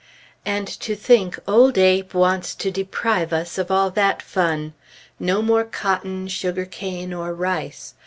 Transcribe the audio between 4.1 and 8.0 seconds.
fun! No more cotton, sugar cane, or rice!